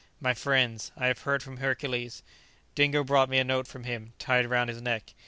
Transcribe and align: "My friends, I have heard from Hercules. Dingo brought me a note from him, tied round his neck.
"My 0.19 0.33
friends, 0.33 0.91
I 0.97 1.05
have 1.05 1.19
heard 1.21 1.43
from 1.43 1.57
Hercules. 1.57 2.23
Dingo 2.73 3.03
brought 3.03 3.29
me 3.29 3.37
a 3.37 3.43
note 3.43 3.67
from 3.67 3.83
him, 3.83 4.13
tied 4.17 4.47
round 4.49 4.71
his 4.71 4.81
neck. 4.81 5.13